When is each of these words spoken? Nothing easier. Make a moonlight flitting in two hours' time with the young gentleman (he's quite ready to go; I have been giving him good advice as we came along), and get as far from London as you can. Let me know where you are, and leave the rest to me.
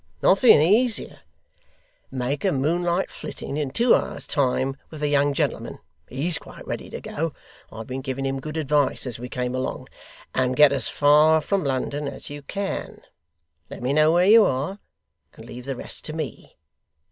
Nothing 0.23 0.63
easier. 0.63 1.19
Make 2.09 2.43
a 2.43 2.51
moonlight 2.51 3.11
flitting 3.11 3.55
in 3.55 3.69
two 3.69 3.93
hours' 3.93 4.25
time 4.25 4.75
with 4.89 4.99
the 4.99 5.07
young 5.09 5.31
gentleman 5.31 5.77
(he's 6.09 6.39
quite 6.39 6.65
ready 6.65 6.89
to 6.89 6.99
go; 6.99 7.33
I 7.71 7.77
have 7.77 7.85
been 7.87 8.01
giving 8.01 8.25
him 8.25 8.39
good 8.39 8.57
advice 8.57 9.05
as 9.05 9.19
we 9.19 9.29
came 9.29 9.53
along), 9.53 9.89
and 10.33 10.55
get 10.55 10.71
as 10.73 10.87
far 10.87 11.39
from 11.39 11.63
London 11.63 12.07
as 12.07 12.31
you 12.31 12.41
can. 12.41 13.01
Let 13.69 13.83
me 13.83 13.93
know 13.93 14.11
where 14.11 14.25
you 14.25 14.43
are, 14.43 14.79
and 15.35 15.45
leave 15.45 15.65
the 15.65 15.75
rest 15.75 16.03
to 16.05 16.13
me. 16.13 16.57